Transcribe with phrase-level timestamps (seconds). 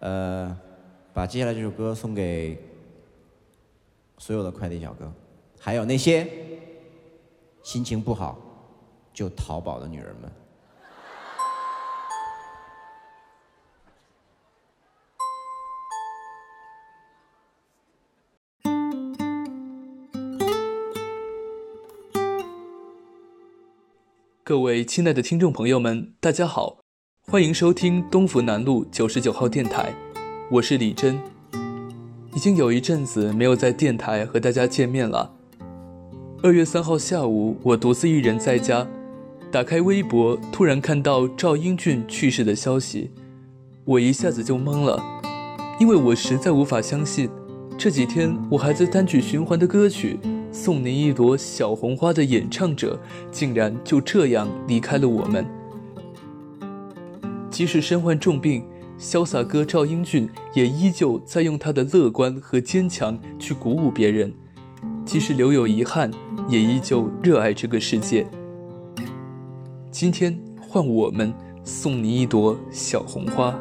[0.00, 0.56] 呃，
[1.14, 2.58] 把接下来这首歌送给
[4.18, 5.10] 所有的快递小哥，
[5.58, 6.28] 还有那些
[7.62, 8.38] 心情不好
[9.12, 10.30] 就淘宝的女人们。
[24.44, 26.78] 各位亲爱的听众朋友们，大家好，
[27.28, 29.92] 欢迎收听东福南路九十九号电台，
[30.48, 31.18] 我是李真。
[32.32, 35.32] 已经有一阵子没有在电台和大家见面了。
[36.40, 38.86] 二月三号下午，我独自一人在家，
[39.50, 43.10] 打开微博，突然看到赵英俊去世的消息，
[43.84, 45.02] 我一下子就懵了，
[45.80, 47.28] 因为我实在无法相信，
[47.76, 50.16] 这几天我还在单曲循环的歌曲。
[50.52, 52.96] 送您一朵小红花的演唱者，
[53.32, 55.44] 竟然就这样离开了我们。
[57.56, 58.62] 即使身患重病，
[58.98, 64.30] 潇洒哥赵英俊也依旧在用他的乐观和坚强去鼓舞别人。
[65.06, 66.10] 即使留有遗憾，
[66.50, 68.26] 也依旧热爱这个世界。
[69.90, 71.32] 今天换我们
[71.64, 73.58] 送你一朵小红花。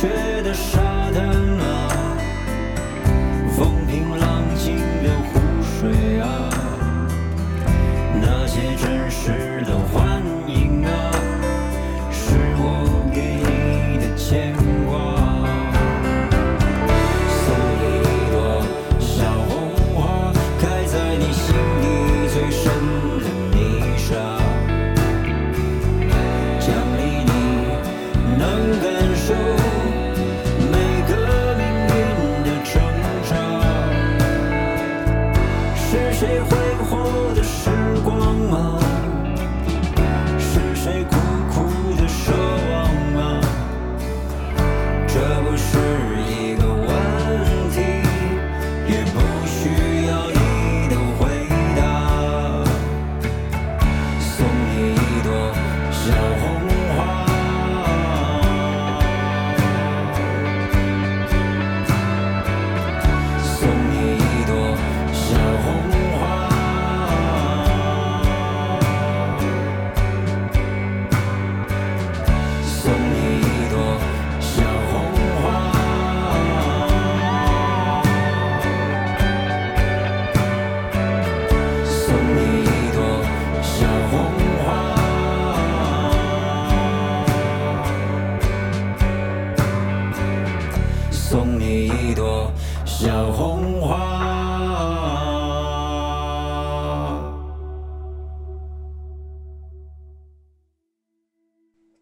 [0.00, 0.08] 觉
[0.42, 0.89] 得傻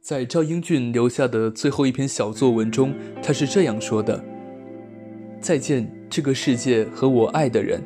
[0.08, 4.24] 在赵英俊留下的最后一篇小作文中，他是这样说的
[5.38, 7.78] ：“再见，这个世界和我爱的人。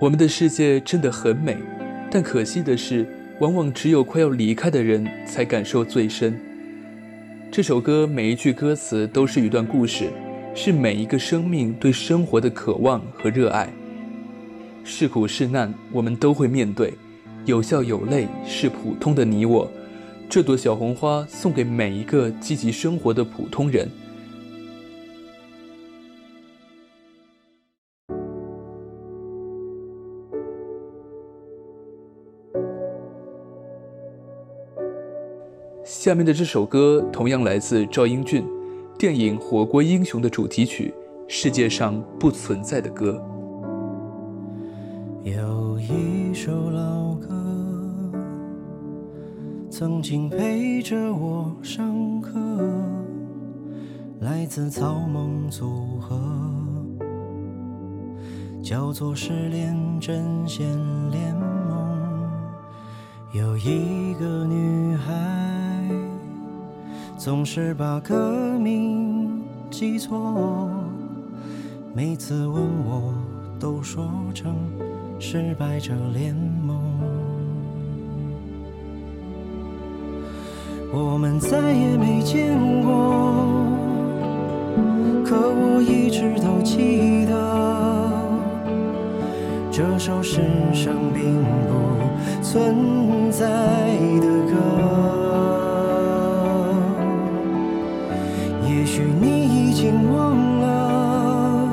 [0.00, 1.56] 我们的世界真的很美，
[2.10, 3.06] 但可惜的是，
[3.38, 6.36] 往往只有快要离开的人才感受最深。
[7.52, 10.10] 这首歌每一句歌词都是一段故事，
[10.56, 13.72] 是每一个生命对生活的渴望和热爱。
[14.82, 16.88] 是苦是难，我们都会面对；
[17.44, 19.70] 有笑有泪，是普通的你我。”
[20.30, 23.88] 这朵小红花送给每一个积极生活的普通人。
[35.82, 38.44] 下面的这首歌同样来自赵英俊，
[38.98, 40.92] 电影《火锅英雄》的主题曲
[41.26, 43.12] 《世界上不存在的歌》。
[49.78, 52.36] 曾经陪着我上课，
[54.18, 56.20] 来自草蜢组合，
[58.60, 60.66] 叫做失恋阵线
[61.12, 62.28] 联盟。
[63.32, 65.88] 有一个女孩，
[67.16, 70.68] 总是把歌名记错，
[71.94, 73.14] 每次问我
[73.60, 74.56] 都说成
[75.20, 76.47] 失败者联盟。
[80.90, 83.46] 我们再也没见过，
[85.24, 87.32] 可我一直都记得
[89.70, 90.40] 这首世
[90.72, 93.46] 上并不存在
[94.20, 94.54] 的歌。
[98.66, 101.68] 也许你已经忘了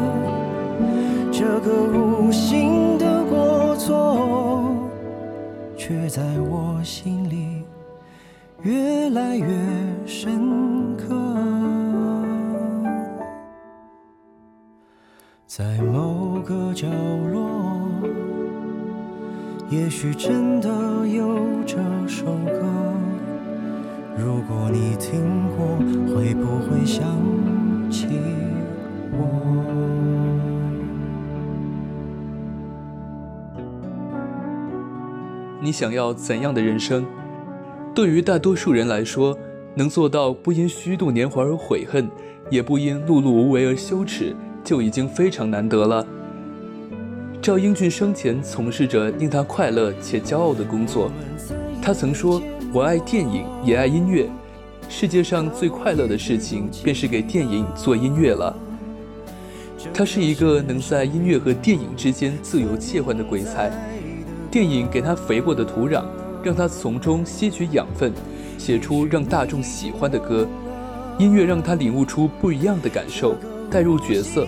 [1.32, 4.76] 这个无心的过错，
[5.78, 7.64] 却在我心里
[8.62, 8.95] 越
[9.40, 9.48] 越
[10.06, 11.16] 深刻。
[15.46, 16.88] 在某个角
[17.32, 17.90] 落，
[19.70, 20.70] 也许真的
[21.08, 21.78] 有这
[22.08, 22.62] 首歌。
[24.18, 25.78] 如果你听过，
[26.14, 27.06] 会不会想
[27.90, 28.08] 起
[29.12, 29.18] 我？
[35.62, 37.06] 你想要怎样的人生？
[37.96, 39.40] 对于大多数人来说，
[39.74, 42.06] 能做到不因虚度年华而悔恨，
[42.50, 46.06] 也不因碌碌无为而羞耻，就已经非常难得了。
[47.42, 51.10] 赵英俊生前从事着令他快乐且骄傲的工作，
[51.82, 52.42] 他曾说
[52.74, 54.30] ：“我爱电影，也爱音乐。
[54.90, 58.54] 世界上最快乐的事情，便是给电影做音乐了。”
[59.94, 63.72] 他是一个能在音乐和电影之间自由切换的鬼才。
[64.52, 66.04] 电影给他肥沃的土壤，
[66.46, 68.14] 让他从中吸取养分，
[68.56, 70.46] 写出让大众喜欢的歌；
[71.18, 73.36] 音乐让他领悟出不一样的感受，
[73.72, 74.46] 带入角色。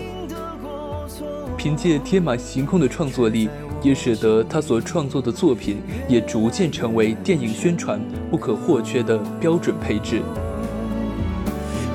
[1.56, 3.50] 凭借天马行空的创作力，
[3.82, 10.22] 也使得他所创作的作品也逐渐成为电影宣传不可或缺的标准配置。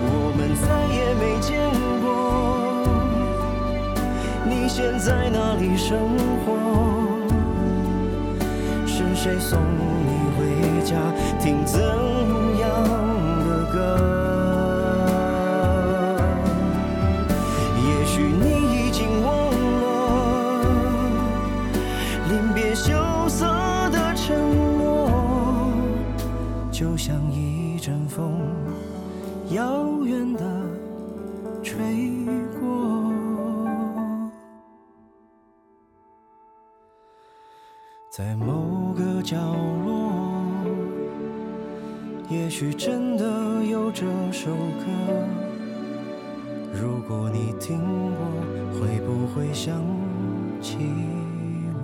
[0.01, 1.71] 我们再也没见
[2.03, 2.11] 过，
[4.49, 5.97] 你现在哪里生
[6.45, 6.62] 活？
[9.23, 10.97] 谁送你回家？
[11.39, 11.79] 听怎
[42.33, 44.85] 也许真的有这首歌。
[46.73, 47.77] 如果你听
[48.15, 48.25] 过，
[48.73, 49.79] 会不会想
[50.59, 50.77] 起
[51.75, 51.77] 我？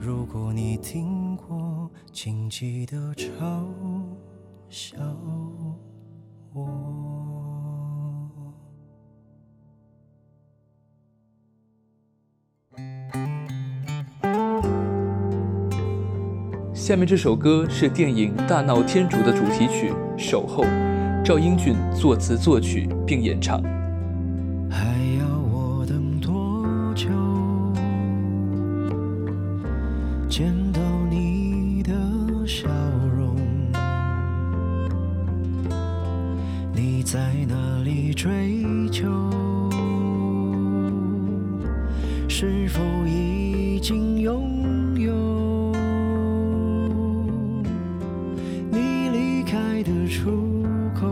[0.00, 3.30] 如果你听过，请记得嘲
[4.68, 4.96] 笑
[6.52, 6.83] 我。
[16.84, 20.64] 下面这首歌是电影《大闹天竺》的主题曲《守候》，
[21.24, 23.58] 赵英俊作词作曲并演唱。
[24.68, 24.84] 还
[25.18, 27.08] 要我等多久？
[30.28, 31.90] 见到你的
[32.46, 32.68] 笑
[33.16, 33.34] 容，
[36.74, 38.60] 你在哪里追
[38.92, 39.08] 求？
[42.28, 44.73] 是否已经拥有？
[50.14, 50.62] 出
[50.94, 51.08] 口。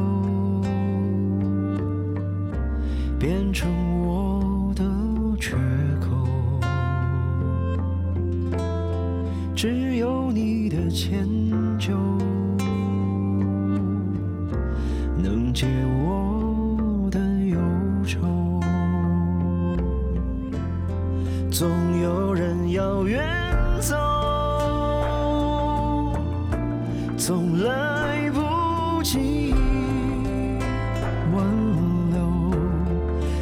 [3.19, 3.69] 变成
[4.07, 4.85] 我的
[5.41, 5.57] 缺
[6.01, 6.61] 口，
[9.57, 11.27] 只有你的迁
[11.79, 11.97] 就
[15.17, 15.67] 能解
[16.05, 17.59] 我的忧
[18.07, 18.21] 愁。
[21.51, 21.69] 总
[22.01, 23.25] 有人要远
[23.81, 23.97] 走，
[27.17, 28.42] 总来不
[29.03, 29.53] 及
[31.35, 31.45] 挽
[32.13, 32.17] 留。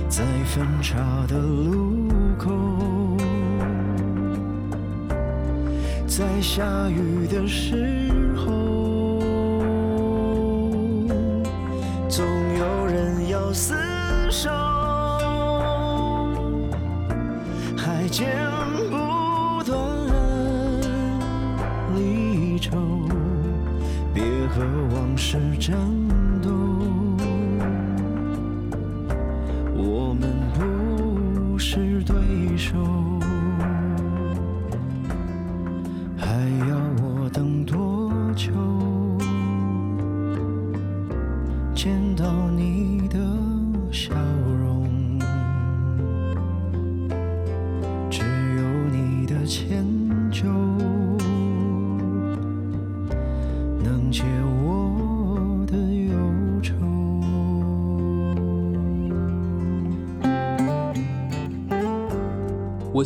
[0.08, 0.98] 在分岔
[1.28, 2.50] 的路口，
[6.06, 9.20] 在下雨的时候，
[12.08, 12.26] 总
[12.58, 13.74] 有人要厮
[14.30, 14.50] 守，
[17.76, 18.26] 还剪
[25.68, 25.99] 往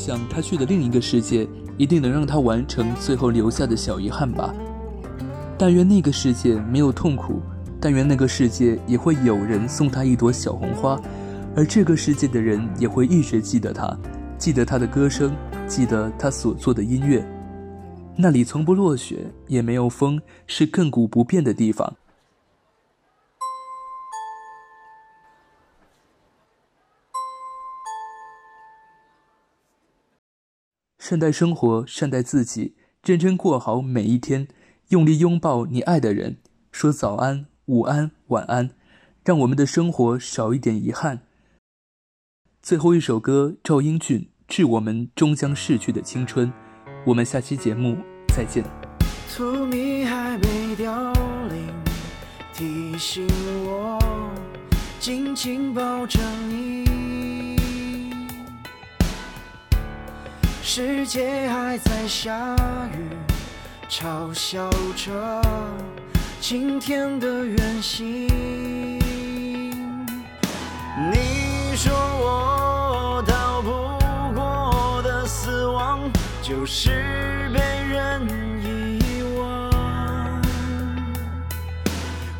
[0.05, 4.55] 想他去的另一个世界一定能让他完成最后留下的小遗憾吧。
[5.57, 7.41] 但愿那个世界没有痛苦，
[7.81, 11.01] 但愿那个世界也会有人送他一朵小红花，
[11.57, 13.97] 而这个世界的人也会一直记得他，
[14.37, 15.35] 记得他的歌声，
[15.67, 17.27] 记得他所做的音乐。
[18.15, 21.95] 那里从不落雪，也没有风，是亘古不变的地方。
[31.07, 34.49] 善待生活，善待自己，认真过好每一天。
[34.89, 36.39] 用力拥抱你爱的人，
[36.73, 38.71] 说早安、午安、晚安，
[39.23, 41.21] 让我们的生活少一点遗憾。
[42.63, 46.49] 最后一首歌，赵英俊《致我们终将逝去的青春》。
[47.05, 48.65] 我们下期节目再见。
[50.07, 51.13] 还没凋
[51.51, 51.69] 零，
[52.55, 53.29] 提醒
[53.67, 53.99] 我
[54.99, 56.19] 紧紧抱着
[56.49, 56.84] 你。
[60.67, 62.57] 世界还在下
[62.95, 63.11] 雨。
[63.87, 65.43] 嘲笑着
[66.41, 68.27] 晴天的远行。
[71.13, 73.71] 你说我逃不
[74.35, 76.01] 过的死亡，
[76.41, 78.27] 就是被人
[78.65, 79.71] 遗忘。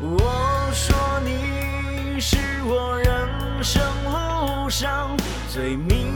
[0.01, 5.15] 我说你是我人生路上
[5.47, 6.11] 最明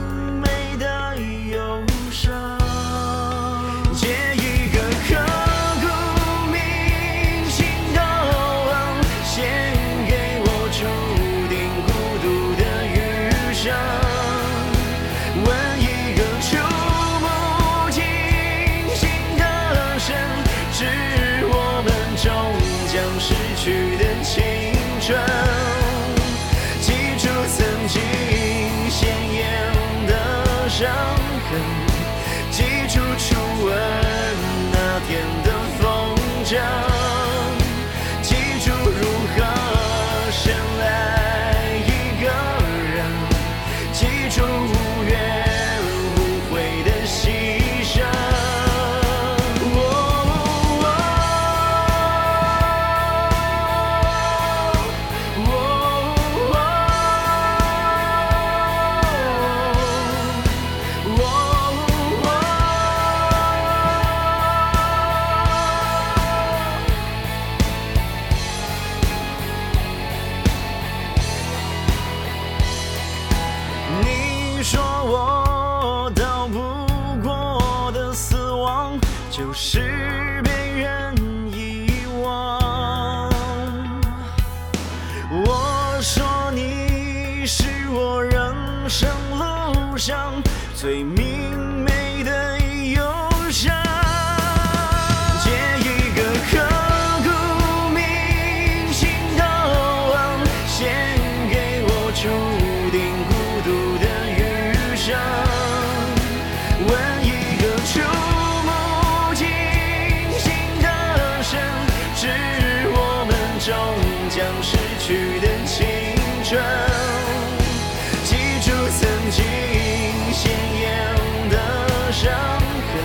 [122.21, 123.01] 伤痕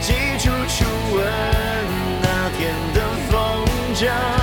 [0.00, 1.24] 祭出初吻
[2.20, 3.64] 那天的风
[3.94, 4.35] 筝。